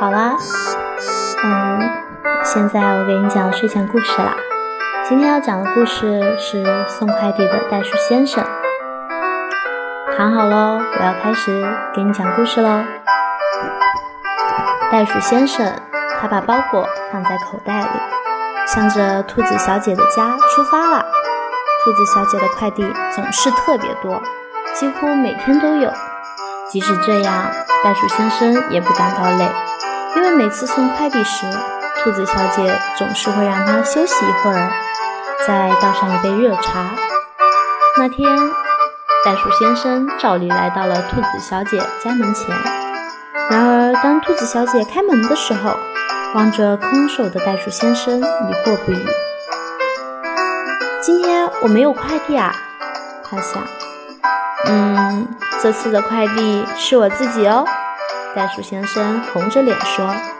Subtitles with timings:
[0.00, 0.34] 好啦，
[1.44, 1.90] 嗯，
[2.42, 4.34] 现在我给你讲睡前故事啦。
[5.06, 8.42] 今天要讲的故事是送快递的袋鼠先生。
[10.16, 11.52] 躺好喽，我要开始
[11.94, 12.82] 给你讲故事喽。
[14.90, 15.70] 袋鼠先生
[16.18, 17.88] 他把包裹放在口袋里，
[18.66, 21.04] 向着兔子小姐的家出发了。
[21.84, 24.22] 兔子小姐的快递总是特别多，
[24.72, 25.92] 几乎每天都有。
[26.70, 27.44] 即使这样，
[27.84, 29.46] 袋鼠先生也不感到累，
[30.16, 31.46] 因为每次送快递时，
[32.02, 34.70] 兔子小姐总是会让他休息一会儿，
[35.46, 36.90] 再倒上一杯热茶。
[37.98, 38.28] 那天，
[39.24, 42.54] 袋鼠先生照例来到了兔子小姐家门前。
[43.50, 45.76] 然而，当兔子小姐开门的时候，
[46.34, 49.06] 望着空手的袋鼠先生，疑惑不已。
[51.02, 52.54] 今天我没有快递啊，
[53.24, 53.62] 他想。
[54.66, 55.26] 嗯，
[55.62, 57.64] 这次的快递是我自己哦。
[58.34, 60.39] 袋鼠先生红着脸说。